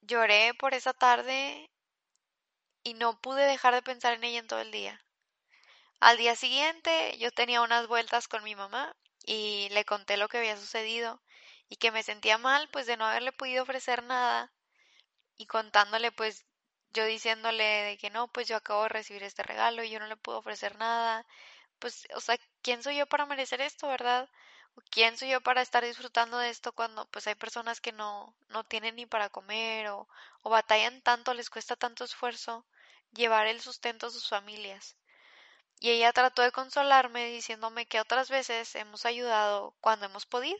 Lloré 0.00 0.54
por 0.54 0.72
esa 0.72 0.94
tarde 0.94 1.70
y 2.82 2.94
no 2.94 3.20
pude 3.20 3.44
dejar 3.44 3.74
de 3.74 3.82
pensar 3.82 4.14
en 4.14 4.24
ella 4.24 4.38
en 4.38 4.46
todo 4.46 4.60
el 4.60 4.70
día. 4.70 5.04
Al 6.00 6.16
día 6.16 6.34
siguiente 6.34 7.18
yo 7.18 7.30
tenía 7.30 7.60
unas 7.60 7.88
vueltas 7.88 8.26
con 8.26 8.42
mi 8.42 8.54
mamá 8.54 8.96
y 9.26 9.68
le 9.72 9.84
conté 9.84 10.16
lo 10.16 10.28
que 10.28 10.38
había 10.38 10.56
sucedido 10.56 11.20
y 11.68 11.76
que 11.76 11.92
me 11.92 12.02
sentía 12.02 12.38
mal 12.38 12.68
pues 12.72 12.86
de 12.86 12.96
no 12.96 13.06
haberle 13.06 13.32
podido 13.32 13.62
ofrecer 13.64 14.02
nada 14.02 14.52
y 15.36 15.46
contándole 15.46 16.12
pues 16.12 16.44
yo 16.92 17.04
diciéndole 17.06 17.64
de 17.64 17.98
que 17.98 18.10
no 18.10 18.28
pues 18.28 18.48
yo 18.48 18.56
acabo 18.56 18.84
de 18.84 18.88
recibir 18.90 19.22
este 19.22 19.42
regalo 19.42 19.82
y 19.84 19.90
yo 19.90 19.98
no 20.00 20.06
le 20.06 20.16
puedo 20.16 20.38
ofrecer 20.38 20.76
nada 20.78 21.26
pues 21.78 22.08
o 22.14 22.20
sea 22.20 22.38
quién 22.62 22.82
soy 22.82 22.96
yo 22.98 23.06
para 23.06 23.26
merecer 23.26 23.60
esto 23.62 23.88
verdad 23.88 24.28
quién 24.90 25.16
soy 25.18 25.30
yo 25.30 25.40
para 25.42 25.62
estar 25.62 25.84
disfrutando 25.84 26.38
de 26.38 26.50
esto 26.50 26.72
cuando 26.72 27.06
pues 27.10 27.26
hay 27.26 27.34
personas 27.34 27.80
que 27.80 27.92
no 27.92 28.36
no 28.48 28.64
tienen 28.64 28.96
ni 28.96 29.06
para 29.06 29.30
comer 29.30 29.88
o, 29.88 30.08
o 30.42 30.50
batallan 30.50 31.02
tanto 31.02 31.34
les 31.34 31.50
cuesta 31.50 31.76
tanto 31.76 32.04
esfuerzo 32.04 32.66
llevar 33.12 33.46
el 33.46 33.60
sustento 33.60 34.06
a 34.08 34.10
sus 34.10 34.28
familias 34.28 34.96
y 35.80 35.90
ella 35.90 36.12
trató 36.12 36.42
de 36.42 36.52
consolarme 36.52 37.28
diciéndome 37.30 37.86
que 37.86 38.00
otras 38.00 38.28
veces 38.30 38.74
hemos 38.74 39.06
ayudado 39.06 39.74
cuando 39.80 40.04
hemos 40.06 40.26
podido. 40.26 40.58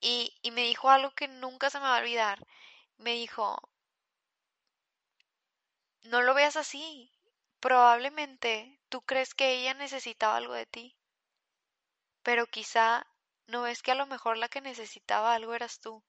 Y, 0.00 0.36
y 0.42 0.50
me 0.50 0.62
dijo 0.62 0.90
algo 0.90 1.12
que 1.12 1.28
nunca 1.28 1.70
se 1.70 1.78
me 1.78 1.84
va 1.84 1.96
a 1.96 2.00
olvidar. 2.00 2.46
Me 2.98 3.14
dijo, 3.14 3.58
no 6.02 6.20
lo 6.20 6.34
veas 6.34 6.56
así. 6.56 7.10
Probablemente 7.58 8.78
tú 8.90 9.00
crees 9.00 9.34
que 9.34 9.54
ella 9.54 9.72
necesitaba 9.72 10.36
algo 10.36 10.52
de 10.52 10.66
ti. 10.66 10.94
Pero 12.22 12.46
quizá 12.46 13.06
no 13.46 13.60
ves 13.60 13.82
que 13.82 13.90
a 13.90 13.94
lo 13.94 14.06
mejor 14.06 14.38
la 14.38 14.48
que 14.48 14.62
necesitaba 14.62 15.34
algo 15.34 15.52
eras 15.52 15.80
tú. 15.80 16.02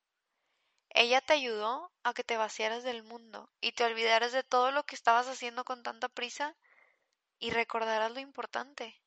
Ella 0.91 1.21
te 1.21 1.33
ayudó 1.33 1.91
a 2.03 2.13
que 2.13 2.23
te 2.23 2.37
vaciaras 2.37 2.83
del 2.83 3.03
mundo 3.03 3.49
y 3.61 3.73
te 3.73 3.83
olvidaras 3.83 4.31
de 4.31 4.43
todo 4.43 4.71
lo 4.71 4.85
que 4.85 4.95
estabas 4.95 5.27
haciendo 5.27 5.65
con 5.65 5.83
tanta 5.83 6.07
prisa 6.07 6.55
y 7.39 7.51
recordarás 7.51 8.11
lo 8.13 8.21
importante. 8.21 9.00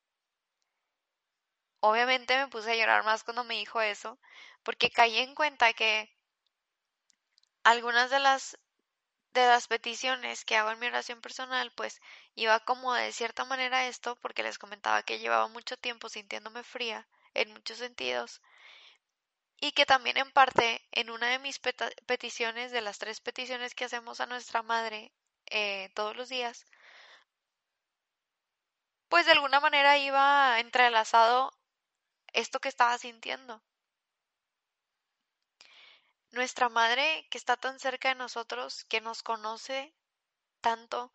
Obviamente 1.87 2.35
me 2.35 2.47
puse 2.47 2.71
a 2.71 2.75
llorar 2.75 3.03
más 3.03 3.23
cuando 3.23 3.43
me 3.43 3.59
dijo 3.59 3.79
eso, 3.79 4.17
porque 4.63 4.89
caí 4.89 5.19
en 5.19 5.35
cuenta 5.35 5.71
que 5.73 6.09
algunas 7.63 8.09
de 8.09 8.19
las 8.19 8.57
de 9.33 9.45
las 9.45 9.67
peticiones 9.67 10.45
que 10.45 10.57
hago 10.57 10.71
en 10.71 10.79
mi 10.79 10.87
oración 10.87 11.21
personal, 11.21 11.71
pues 11.75 12.01
iba 12.33 12.59
como 12.61 12.93
de 12.95 13.11
cierta 13.11 13.45
manera 13.45 13.85
esto, 13.87 14.15
porque 14.15 14.41
les 14.41 14.57
comentaba 14.57 15.03
que 15.03 15.19
llevaba 15.19 15.47
mucho 15.47 15.77
tiempo 15.77 16.09
sintiéndome 16.09 16.63
fría 16.63 17.07
en 17.35 17.53
muchos 17.53 17.77
sentidos, 17.77 18.41
y 19.59 19.71
que 19.73 19.85
también 19.85 20.17
en 20.17 20.31
parte 20.31 20.81
en 20.91 21.11
una 21.11 21.27
de 21.29 21.37
mis 21.39 21.59
peticiones, 21.59 22.71
de 22.71 22.81
las 22.81 22.97
tres 22.97 23.21
peticiones 23.21 23.75
que 23.75 23.85
hacemos 23.85 24.21
a 24.21 24.25
nuestra 24.25 24.63
madre 24.63 25.11
eh, 25.51 25.91
todos 25.93 26.15
los 26.15 26.29
días, 26.29 26.65
pues 29.09 29.27
de 29.27 29.33
alguna 29.33 29.59
manera 29.59 29.97
iba 29.99 30.59
entrelazado 30.59 31.51
esto 32.35 32.59
que 32.59 32.69
estaba 32.69 32.97
sintiendo. 32.97 33.63
Nuestra 36.31 36.67
madre 36.67 37.27
que 37.29 37.37
está 37.37 37.55
tan 37.55 37.79
cerca 37.79 38.09
de 38.09 38.15
nosotros, 38.15 38.83
que 38.85 38.99
nos 38.99 39.23
conoce 39.23 39.95
tanto, 40.59 41.13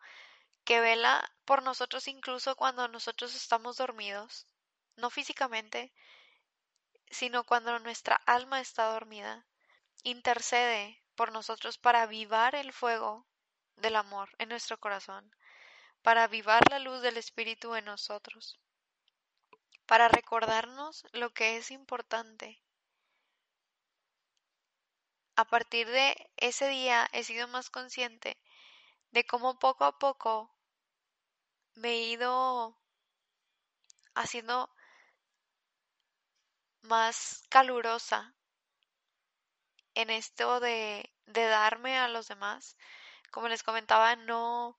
que 0.63 0.81
vela 0.81 1.31
por 1.45 1.61
nosotros 1.61 2.07
incluso 2.07 2.55
cuando 2.55 2.87
nosotros 2.87 3.35
estamos 3.35 3.77
dormidos, 3.77 4.47
no 4.95 5.09
físicamente, 5.11 5.93
sino 7.11 7.43
cuando 7.43 7.77
nuestra 7.79 8.15
alma 8.25 8.59
está 8.59 8.85
dormida, 8.85 9.45
intercede 10.03 11.03
por 11.15 11.31
nosotros 11.31 11.77
para 11.77 12.03
avivar 12.03 12.55
el 12.55 12.73
fuego 12.73 13.27
del 13.75 13.95
amor 13.95 14.29
en 14.39 14.49
nuestro 14.49 14.79
corazón, 14.79 15.35
para 16.01 16.23
avivar 16.23 16.63
la 16.71 16.79
luz 16.79 17.01
del 17.01 17.17
Espíritu 17.17 17.75
en 17.75 17.85
nosotros, 17.85 18.60
para 19.91 20.07
recordarnos 20.07 21.05
lo 21.11 21.33
que 21.33 21.57
es 21.57 21.69
importante. 21.69 22.63
A 25.35 25.43
partir 25.43 25.85
de 25.85 26.31
ese 26.37 26.69
día 26.69 27.09
he 27.11 27.25
sido 27.25 27.49
más 27.49 27.69
consciente 27.69 28.37
de 29.11 29.25
cómo 29.25 29.59
poco 29.59 29.83
a 29.83 29.99
poco 29.99 30.55
me 31.73 31.89
he 31.89 32.03
ido 32.03 32.79
haciendo 34.15 34.73
más 36.83 37.43
calurosa 37.49 38.33
en 39.93 40.09
esto 40.09 40.61
de, 40.61 41.13
darme 41.25 41.97
a 41.97 42.07
los 42.07 42.29
demás. 42.29 42.77
Como 43.29 43.49
les 43.49 43.61
comentaba, 43.61 44.15
no, 44.15 44.77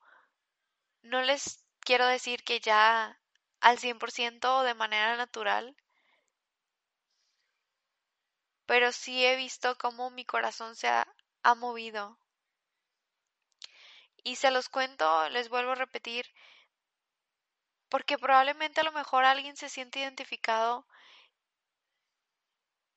no 1.02 1.20
les 1.20 1.66
quiero 1.80 2.06
decir 2.06 2.44
que 2.44 2.60
ya 2.60 3.21
al 3.62 3.78
100% 3.78 4.62
de 4.64 4.74
manera 4.74 5.16
natural, 5.16 5.74
pero 8.66 8.90
sí 8.90 9.24
he 9.24 9.36
visto 9.36 9.78
cómo 9.78 10.10
mi 10.10 10.24
corazón 10.24 10.74
se 10.74 10.88
ha, 10.88 11.06
ha 11.44 11.54
movido. 11.54 12.18
Y 14.24 14.36
se 14.36 14.50
los 14.50 14.68
cuento, 14.68 15.28
les 15.28 15.48
vuelvo 15.48 15.72
a 15.72 15.76
repetir, 15.76 16.26
porque 17.88 18.18
probablemente 18.18 18.80
a 18.80 18.84
lo 18.84 18.90
mejor 18.90 19.24
alguien 19.24 19.56
se 19.56 19.68
siente 19.68 20.00
identificado, 20.00 20.84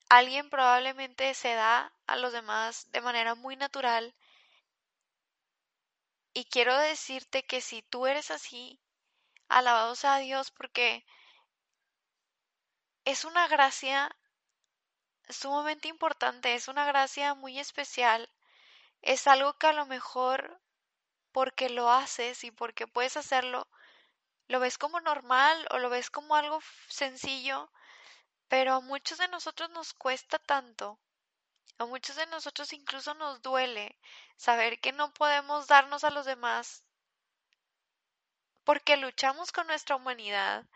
alguien 0.08 0.50
probablemente 0.50 1.32
se 1.34 1.54
da 1.54 1.92
a 2.08 2.16
los 2.16 2.32
demás 2.32 2.90
de 2.90 3.00
manera 3.00 3.36
muy 3.36 3.54
natural 3.54 4.14
y 6.34 6.44
quiero 6.46 6.76
decirte 6.76 7.44
que 7.44 7.60
si 7.60 7.82
tú 7.82 8.06
eres 8.06 8.30
así, 8.30 8.80
alabado 9.48 9.94
sea 9.94 10.18
Dios 10.18 10.50
porque 10.50 11.04
es 13.04 13.24
una 13.24 13.48
gracia 13.48 14.14
sumamente 15.28 15.88
importante, 15.88 16.54
es 16.54 16.68
una 16.68 16.86
gracia 16.86 17.34
muy 17.34 17.58
especial, 17.58 18.28
es 19.02 19.26
algo 19.26 19.54
que 19.58 19.68
a 19.68 19.72
lo 19.72 19.86
mejor 19.86 20.60
porque 21.32 21.68
lo 21.68 21.90
haces 21.90 22.44
y 22.44 22.50
porque 22.50 22.86
puedes 22.86 23.16
hacerlo, 23.16 23.68
lo 24.48 24.60
ves 24.60 24.78
como 24.78 25.00
normal 25.00 25.66
o 25.70 25.78
lo 25.78 25.90
ves 25.90 26.10
como 26.10 26.34
algo 26.34 26.60
sencillo, 26.88 27.70
pero 28.48 28.74
a 28.74 28.80
muchos 28.80 29.18
de 29.18 29.28
nosotros 29.28 29.70
nos 29.70 29.92
cuesta 29.92 30.38
tanto. 30.38 30.98
A 31.78 31.84
muchos 31.84 32.16
de 32.16 32.26
nosotros 32.26 32.72
incluso 32.72 33.12
nos 33.14 33.42
duele 33.42 33.98
saber 34.36 34.80
que 34.80 34.92
no 34.92 35.12
podemos 35.12 35.66
darnos 35.66 36.04
a 36.04 36.10
los 36.10 36.24
demás 36.24 36.85
porque 38.66 38.96
luchamos 38.96 39.52
con 39.52 39.68
nuestra 39.68 39.94
humanidad. 39.94 40.66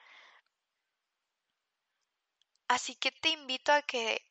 Así 2.69 2.95
que 2.95 3.11
te 3.11 3.31
invito 3.31 3.73
a 3.73 3.83
que 3.83 4.25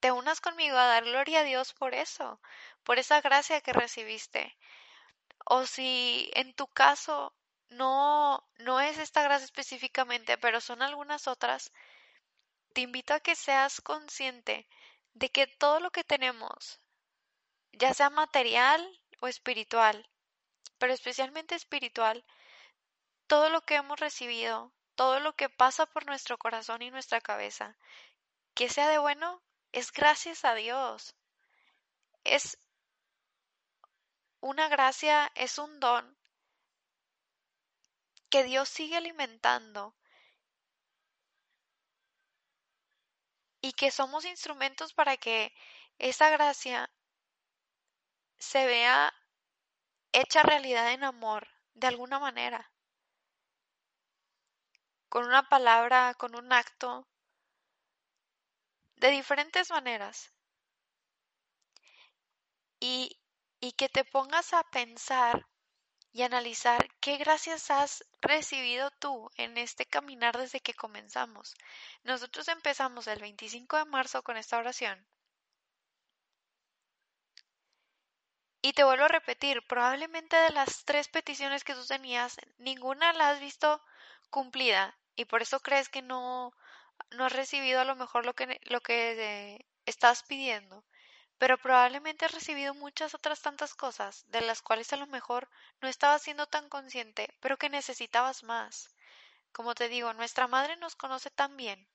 te 0.00 0.10
unas 0.10 0.40
conmigo 0.40 0.78
a 0.78 0.86
dar 0.86 1.04
gloria 1.04 1.40
a 1.40 1.44
Dios 1.44 1.74
por 1.74 1.94
eso, 1.94 2.40
por 2.84 2.98
esa 2.98 3.20
gracia 3.20 3.60
que 3.60 3.74
recibiste. 3.74 4.56
O 5.44 5.66
si 5.66 6.30
en 6.32 6.54
tu 6.54 6.66
caso 6.66 7.34
no, 7.68 8.42
no 8.56 8.80
es 8.80 8.96
esta 8.96 9.22
gracia 9.22 9.44
específicamente, 9.44 10.38
pero 10.38 10.62
son 10.62 10.80
algunas 10.80 11.28
otras, 11.28 11.70
te 12.72 12.80
invito 12.80 13.12
a 13.12 13.20
que 13.20 13.34
seas 13.34 13.82
consciente 13.82 14.66
de 15.12 15.28
que 15.28 15.46
todo 15.46 15.80
lo 15.80 15.90
que 15.90 16.04
tenemos, 16.04 16.80
ya 17.72 17.92
sea 17.92 18.08
material 18.08 18.80
o 19.20 19.28
espiritual, 19.28 20.08
pero 20.78 20.94
especialmente 20.94 21.54
espiritual, 21.54 22.24
todo 23.28 23.50
lo 23.50 23.60
que 23.60 23.76
hemos 23.76 24.00
recibido, 24.00 24.72
todo 24.96 25.20
lo 25.20 25.36
que 25.36 25.48
pasa 25.48 25.86
por 25.86 26.06
nuestro 26.06 26.38
corazón 26.38 26.82
y 26.82 26.90
nuestra 26.90 27.20
cabeza, 27.20 27.76
que 28.54 28.68
sea 28.68 28.88
de 28.88 28.98
bueno, 28.98 29.42
es 29.70 29.92
gracias 29.92 30.44
a 30.44 30.54
Dios. 30.54 31.14
Es 32.24 32.58
una 34.40 34.68
gracia, 34.68 35.30
es 35.34 35.58
un 35.58 35.78
don 35.78 36.16
que 38.30 38.42
Dios 38.44 38.68
sigue 38.68 38.96
alimentando 38.96 39.94
y 43.60 43.72
que 43.72 43.90
somos 43.90 44.24
instrumentos 44.24 44.92
para 44.92 45.16
que 45.16 45.52
esa 45.98 46.30
gracia 46.30 46.90
se 48.38 48.66
vea 48.66 49.12
hecha 50.12 50.42
realidad 50.42 50.92
en 50.92 51.04
amor 51.04 51.48
de 51.74 51.86
alguna 51.86 52.18
manera, 52.18 52.70
con 55.08 55.24
una 55.24 55.48
palabra, 55.48 56.14
con 56.14 56.34
un 56.36 56.52
acto, 56.52 57.06
de 58.96 59.10
diferentes 59.10 59.70
maneras. 59.70 60.32
Y, 62.80 63.18
y 63.60 63.72
que 63.72 63.88
te 63.88 64.04
pongas 64.04 64.52
a 64.52 64.62
pensar 64.64 65.46
y 66.12 66.22
analizar 66.22 66.88
qué 67.00 67.16
gracias 67.16 67.70
has 67.70 68.04
recibido 68.20 68.90
tú 68.90 69.30
en 69.36 69.58
este 69.58 69.86
caminar 69.86 70.36
desde 70.36 70.60
que 70.60 70.74
comenzamos. 70.74 71.54
Nosotros 72.02 72.48
empezamos 72.48 73.06
el 73.06 73.20
25 73.20 73.76
de 73.76 73.84
marzo 73.84 74.22
con 74.22 74.36
esta 74.36 74.58
oración. 74.58 75.06
Y 78.60 78.72
te 78.72 78.84
vuelvo 78.84 79.04
a 79.04 79.08
repetir, 79.08 79.62
probablemente 79.68 80.36
de 80.36 80.50
las 80.50 80.84
tres 80.84 81.08
peticiones 81.08 81.62
que 81.62 81.74
tú 81.74 81.86
tenías, 81.86 82.36
ninguna 82.58 83.12
la 83.12 83.30
has 83.30 83.40
visto 83.40 83.80
cumplida 84.30 84.96
y 85.16 85.24
por 85.24 85.42
eso 85.42 85.60
crees 85.60 85.88
que 85.88 86.02
no, 86.02 86.52
no 87.10 87.24
has 87.24 87.32
recibido 87.32 87.80
a 87.80 87.84
lo 87.84 87.96
mejor 87.96 88.26
lo 88.26 88.34
que, 88.34 88.60
lo 88.64 88.80
que 88.80 89.64
estás 89.86 90.22
pidiendo 90.22 90.84
pero 91.38 91.56
probablemente 91.56 92.24
has 92.24 92.32
recibido 92.32 92.74
muchas 92.74 93.14
otras 93.14 93.40
tantas 93.40 93.74
cosas 93.74 94.24
de 94.28 94.40
las 94.40 94.60
cuales 94.60 94.92
a 94.92 94.96
lo 94.96 95.06
mejor 95.06 95.48
no 95.80 95.88
estabas 95.88 96.22
siendo 96.22 96.46
tan 96.46 96.68
consciente, 96.68 97.32
pero 97.40 97.56
que 97.56 97.70
necesitabas 97.70 98.42
más. 98.42 98.90
Como 99.52 99.74
te 99.74 99.88
digo, 99.88 100.12
nuestra 100.14 100.48
madre 100.48 100.76
nos 100.76 100.96
conoce 100.96 101.30
tan 101.30 101.56
bien 101.56 101.88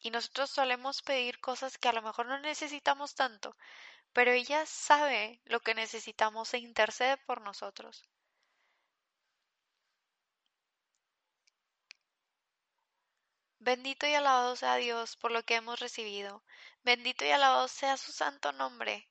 y 0.00 0.10
nosotros 0.10 0.50
solemos 0.50 1.02
pedir 1.02 1.40
cosas 1.40 1.78
que 1.78 1.88
a 1.88 1.92
lo 1.92 2.02
mejor 2.02 2.26
no 2.26 2.38
necesitamos 2.40 3.14
tanto, 3.14 3.56
pero 4.12 4.32
ella 4.32 4.66
sabe 4.66 5.40
lo 5.46 5.60
que 5.60 5.74
necesitamos 5.74 6.52
e 6.52 6.58
intercede 6.58 7.16
por 7.16 7.40
nosotros. 7.40 8.04
Bendito 13.64 14.06
y 14.06 14.12
alabado 14.12 14.56
sea 14.56 14.76
Dios 14.76 15.16
por 15.16 15.30
lo 15.30 15.42
que 15.42 15.54
hemos 15.54 15.80
recibido. 15.80 16.44
Bendito 16.82 17.24
y 17.24 17.30
alabado 17.30 17.66
sea 17.66 17.96
su 17.96 18.12
santo 18.12 18.52
nombre 18.52 19.08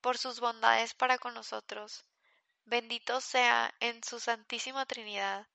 por 0.00 0.18
sus 0.18 0.40
bondades 0.40 0.94
para 0.94 1.16
con 1.16 1.34
nosotros. 1.34 2.04
Bendito 2.64 3.20
sea 3.20 3.72
en 3.78 4.02
su 4.02 4.18
Santísima 4.18 4.84
Trinidad. 4.84 5.46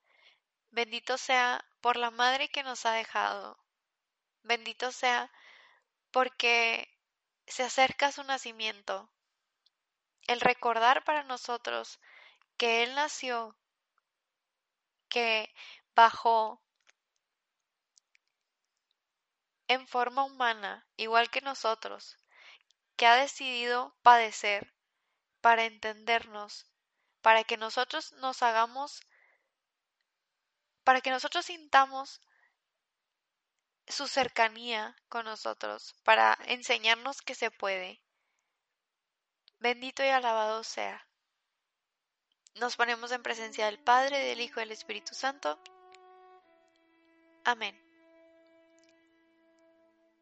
Bendito 0.71 1.17
sea 1.17 1.65
por 1.81 1.97
la 1.97 2.09
Madre 2.09 2.47
que 2.47 2.63
nos 2.63 2.85
ha 2.85 2.93
dejado. 2.93 3.57
Bendito 4.41 4.93
sea 4.93 5.29
porque 6.11 6.87
se 7.45 7.63
acerca 7.63 8.13
su 8.13 8.23
nacimiento. 8.23 9.11
El 10.27 10.39
recordar 10.39 11.03
para 11.03 11.23
nosotros 11.23 11.99
que 12.55 12.83
Él 12.83 12.95
nació, 12.95 13.57
que 15.09 15.53
bajó, 15.93 16.61
en 19.67 19.87
forma 19.87 20.23
humana, 20.23 20.87
igual 20.95 21.29
que 21.29 21.41
nosotros, 21.41 22.17
que 22.95 23.05
ha 23.05 23.15
decidido 23.15 23.95
padecer 24.01 24.73
para 25.41 25.65
entendernos, 25.65 26.65
para 27.21 27.43
que 27.43 27.57
nosotros 27.57 28.13
nos 28.13 28.41
hagamos, 28.43 29.01
para 30.83 31.01
que 31.01 31.11
nosotros 31.11 31.45
sintamos 31.45 32.21
su 33.87 34.07
cercanía 34.07 34.95
con 35.09 35.25
nosotros, 35.25 35.95
para 36.03 36.37
enseñarnos 36.45 37.21
que 37.21 37.35
se 37.35 37.51
puede. 37.51 38.01
Bendito 39.59 40.03
y 40.03 40.07
alabado 40.07 40.63
sea. 40.63 41.07
Nos 42.55 42.75
ponemos 42.75 43.11
en 43.11 43.23
presencia 43.23 43.65
del 43.65 43.79
Padre, 43.79 44.19
del 44.19 44.41
Hijo 44.41 44.59
y 44.59 44.63
del 44.63 44.71
Espíritu 44.71 45.13
Santo. 45.13 45.59
Amén. 47.43 47.86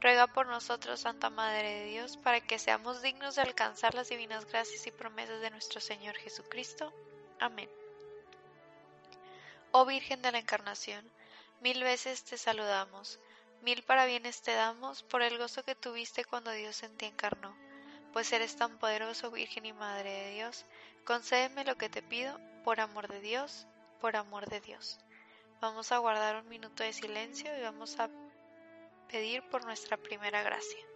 Ruega 0.00 0.26
por 0.26 0.46
nosotros, 0.46 1.00
Santa 1.00 1.30
Madre 1.30 1.80
de 1.80 1.84
Dios, 1.86 2.18
para 2.18 2.40
que 2.40 2.58
seamos 2.58 3.00
dignos 3.00 3.36
de 3.36 3.42
alcanzar 3.42 3.94
las 3.94 4.10
divinas 4.10 4.44
gracias 4.44 4.86
y 4.86 4.90
promesas 4.90 5.40
de 5.40 5.50
nuestro 5.50 5.80
Señor 5.80 6.16
Jesucristo. 6.16 6.92
Amén. 7.40 7.70
Oh 9.72 9.86
Virgen 9.86 10.20
de 10.22 10.32
la 10.32 10.38
Encarnación, 10.38 11.10
mil 11.60 11.82
veces 11.82 12.24
te 12.24 12.36
saludamos, 12.36 13.18
mil 13.62 13.82
parabienes 13.82 14.42
te 14.42 14.52
damos 14.52 15.02
por 15.02 15.22
el 15.22 15.38
gozo 15.38 15.64
que 15.64 15.74
tuviste 15.74 16.24
cuando 16.24 16.50
Dios 16.50 16.82
en 16.82 16.96
ti 16.96 17.06
encarnó. 17.06 17.56
Pues 18.12 18.32
eres 18.32 18.56
tan 18.56 18.78
poderoso, 18.78 19.30
Virgen 19.30 19.66
y 19.66 19.72
Madre 19.72 20.10
de 20.10 20.30
Dios, 20.32 20.66
concédeme 21.04 21.64
lo 21.64 21.76
que 21.76 21.88
te 21.88 22.02
pido, 22.02 22.38
por 22.64 22.80
amor 22.80 23.08
de 23.08 23.20
Dios, 23.20 23.66
por 24.00 24.16
amor 24.16 24.48
de 24.48 24.60
Dios. 24.60 24.98
Vamos 25.60 25.90
a 25.90 25.98
guardar 25.98 26.36
un 26.36 26.48
minuto 26.48 26.82
de 26.82 26.92
silencio 26.92 27.56
y 27.58 27.62
vamos 27.62 27.98
a 27.98 28.10
pedir 29.08 29.42
por 29.50 29.64
nuestra 29.64 29.96
primera 29.96 30.42
gracia. 30.42 30.95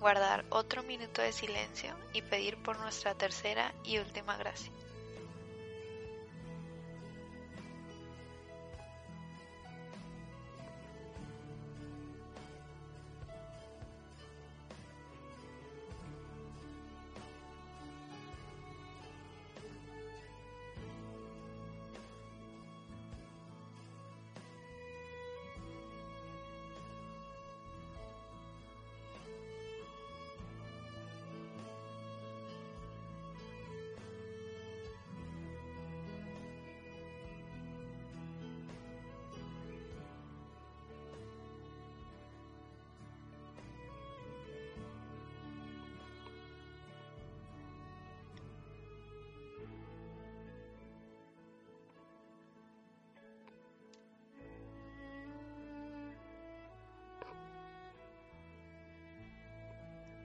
guardar 0.00 0.44
otro 0.50 0.82
minuto 0.82 1.22
de 1.22 1.32
silencio 1.32 1.94
y 2.12 2.22
pedir 2.22 2.62
por 2.62 2.78
nuestra 2.78 3.14
tercera 3.14 3.74
y 3.84 3.98
última 3.98 4.36
gracia. 4.36 4.70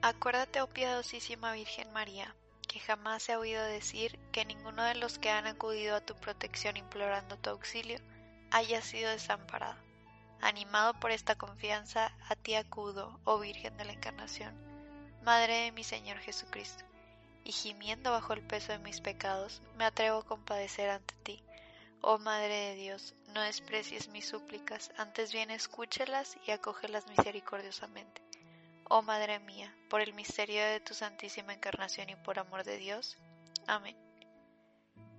Acuérdate, 0.02 0.62
oh 0.62 0.66
piadosísima 0.66 1.52
Virgen 1.52 1.92
María, 1.92 2.34
que 2.66 2.80
jamás 2.80 3.28
he 3.28 3.36
oído 3.36 3.62
decir 3.62 4.18
que 4.32 4.46
ninguno 4.46 4.82
de 4.82 4.94
los 4.94 5.18
que 5.18 5.28
han 5.28 5.46
acudido 5.46 5.94
a 5.94 6.00
tu 6.00 6.14
protección 6.14 6.78
implorando 6.78 7.36
tu 7.36 7.50
auxilio 7.50 7.98
haya 8.50 8.80
sido 8.80 9.10
desamparado. 9.10 9.76
Animado 10.40 10.98
por 10.98 11.10
esta 11.10 11.34
confianza, 11.34 12.16
a 12.30 12.34
ti 12.34 12.54
acudo, 12.54 13.20
oh 13.24 13.38
Virgen 13.40 13.76
de 13.76 13.84
la 13.84 13.92
Encarnación, 13.92 14.54
Madre 15.22 15.64
de 15.64 15.72
mi 15.72 15.84
Señor 15.84 16.16
Jesucristo, 16.20 16.82
y 17.44 17.52
gimiendo 17.52 18.10
bajo 18.10 18.32
el 18.32 18.40
peso 18.40 18.72
de 18.72 18.78
mis 18.78 19.02
pecados, 19.02 19.60
me 19.76 19.84
atrevo 19.84 20.20
a 20.20 20.26
compadecer 20.26 20.88
ante 20.88 21.14
ti. 21.24 21.44
Oh 22.00 22.16
Madre 22.16 22.54
de 22.54 22.74
Dios, 22.76 23.12
no 23.34 23.42
desprecies 23.42 24.08
mis 24.08 24.26
súplicas, 24.26 24.92
antes 24.96 25.30
bien 25.30 25.50
escúchelas 25.50 26.38
y 26.46 26.52
acógelas 26.52 27.06
misericordiosamente 27.06 28.29
oh 28.90 29.02
Madre 29.02 29.38
mía, 29.38 29.72
por 29.88 30.00
el 30.00 30.12
misterio 30.14 30.64
de 30.64 30.80
tu 30.80 30.94
Santísima 30.94 31.54
Encarnación 31.54 32.10
y 32.10 32.16
por 32.16 32.40
amor 32.40 32.64
de 32.64 32.76
Dios. 32.76 33.16
Amén. 33.68 33.96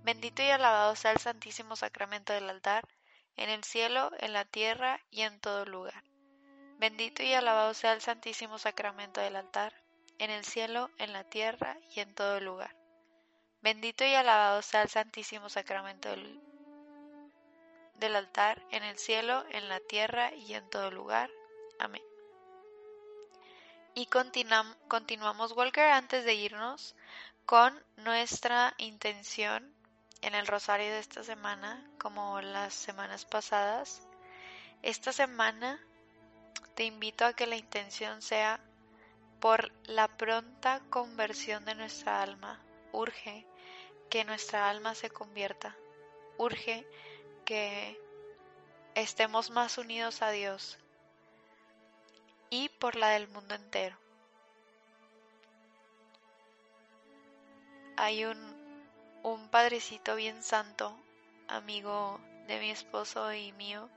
Bendito 0.04 0.42
y 0.42 0.50
alabado 0.50 0.94
sea 0.94 1.12
el 1.12 1.18
Santísimo 1.18 1.74
Sacramento 1.74 2.34
del 2.34 2.50
altar, 2.50 2.86
en 3.38 3.48
el 3.48 3.64
cielo, 3.64 4.10
en 4.18 4.34
la 4.34 4.44
tierra 4.44 5.00
y 5.10 5.22
en 5.22 5.40
todo 5.40 5.64
lugar. 5.64 6.04
Bendito 6.78 7.22
y 7.22 7.32
alabado 7.32 7.72
sea 7.72 7.94
el 7.94 8.02
Santísimo 8.02 8.58
Sacramento 8.58 9.22
del 9.22 9.36
altar, 9.36 9.72
en 10.18 10.30
el 10.30 10.44
cielo, 10.44 10.90
en 10.98 11.14
la 11.14 11.24
tierra 11.24 11.78
y 11.88 12.00
en 12.00 12.14
todo 12.14 12.40
lugar. 12.40 12.76
Bendito 13.62 14.04
y 14.04 14.14
alabado 14.14 14.60
sea 14.60 14.82
el 14.82 14.90
Santísimo 14.90 15.48
Sacramento 15.48 16.10
del, 16.10 16.42
del 17.94 18.16
altar, 18.16 18.62
en 18.70 18.84
el 18.84 18.98
cielo, 18.98 19.44
en 19.50 19.70
la 19.70 19.80
tierra 19.80 20.34
y 20.34 20.52
en 20.52 20.68
todo 20.68 20.90
lugar. 20.90 21.30
Amén. 21.78 22.02
Y 23.94 24.06
continuamos, 24.06 25.52
Walker, 25.52 25.84
antes 25.84 26.24
de 26.24 26.32
irnos 26.32 26.94
con 27.44 27.78
nuestra 27.96 28.72
intención 28.78 29.70
en 30.22 30.34
el 30.34 30.46
rosario 30.46 30.86
de 30.86 30.98
esta 30.98 31.22
semana, 31.22 31.84
como 31.98 32.40
las 32.40 32.72
semanas 32.72 33.26
pasadas. 33.26 34.00
Esta 34.80 35.12
semana 35.12 35.78
te 36.74 36.84
invito 36.84 37.26
a 37.26 37.34
que 37.34 37.46
la 37.46 37.56
intención 37.56 38.22
sea 38.22 38.60
por 39.40 39.72
la 39.84 40.08
pronta 40.08 40.80
conversión 40.88 41.66
de 41.66 41.74
nuestra 41.74 42.22
alma. 42.22 42.62
Urge 42.92 43.46
que 44.08 44.24
nuestra 44.24 44.70
alma 44.70 44.94
se 44.94 45.10
convierta. 45.10 45.76
Urge 46.38 46.86
que 47.44 48.00
estemos 48.94 49.50
más 49.50 49.76
unidos 49.76 50.22
a 50.22 50.30
Dios, 50.30 50.78
y 52.52 52.68
por 52.68 52.96
la 52.96 53.08
del 53.08 53.28
mundo 53.28 53.54
entero. 53.54 53.96
Hay 57.96 58.26
un, 58.26 58.36
un 59.22 59.48
padrecito 59.48 60.16
bien 60.16 60.42
santo, 60.42 60.94
amigo 61.48 62.20
de 62.48 62.60
mi 62.60 62.70
esposo 62.70 63.32
y 63.32 63.52
mío, 63.52 63.88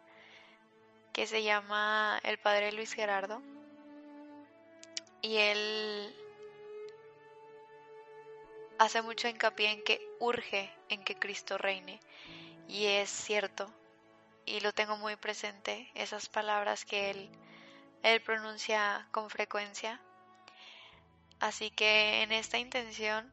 que 1.12 1.28
se 1.28 1.44
llama 1.44 2.18
el 2.24 2.38
padre 2.38 2.72
Luis 2.72 2.94
Gerardo. 2.94 3.42
Y 5.22 5.36
él 5.36 6.16
hace 8.80 9.02
mucho 9.02 9.28
hincapié 9.28 9.72
en 9.72 9.84
que 9.84 10.00
urge 10.20 10.72
en 10.88 11.04
que 11.04 11.20
Cristo 11.20 11.58
reine. 11.58 12.00
Y 12.70 12.86
es 12.86 13.10
cierto, 13.10 13.70
y 14.46 14.62
lo 14.62 14.72
tengo 14.72 14.96
muy 14.96 15.18
presente, 15.18 15.92
esas 15.94 16.30
palabras 16.30 16.86
que 16.86 17.10
él 17.10 17.30
él 18.04 18.22
pronuncia 18.22 19.08
con 19.12 19.30
frecuencia. 19.30 20.02
Así 21.40 21.72
que 21.72 22.22
en 22.24 22.32
esta 22.32 22.58
intención 22.58 23.32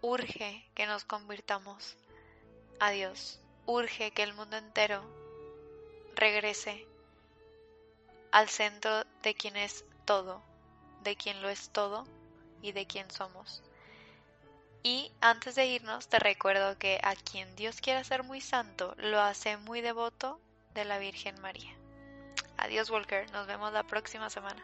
urge 0.00 0.68
que 0.74 0.86
nos 0.86 1.04
convirtamos 1.04 1.96
a 2.80 2.90
Dios, 2.90 3.40
urge 3.66 4.10
que 4.12 4.22
el 4.22 4.34
mundo 4.34 4.56
entero 4.56 5.02
regrese 6.14 6.86
al 8.30 8.48
centro 8.48 9.04
de 9.22 9.34
quien 9.34 9.56
es 9.56 9.84
todo, 10.04 10.42
de 11.02 11.16
quien 11.16 11.42
lo 11.42 11.48
es 11.48 11.70
todo 11.70 12.06
y 12.62 12.72
de 12.72 12.86
quien 12.86 13.10
somos. 13.10 13.62
Y 14.82 15.12
antes 15.20 15.54
de 15.54 15.66
irnos 15.66 16.08
te 16.08 16.18
recuerdo 16.18 16.78
que 16.78 17.00
a 17.02 17.14
quien 17.14 17.54
Dios 17.56 17.80
quiera 17.80 18.04
ser 18.04 18.22
muy 18.22 18.40
santo 18.40 18.94
lo 18.98 19.20
hace 19.20 19.56
muy 19.56 19.80
devoto 19.80 20.40
de 20.74 20.84
la 20.84 20.98
Virgen 20.98 21.40
María. 21.40 21.77
Adiós 22.58 22.90
Walker, 22.90 23.30
nos 23.32 23.46
vemos 23.46 23.72
la 23.72 23.84
próxima 23.84 24.28
semana. 24.28 24.60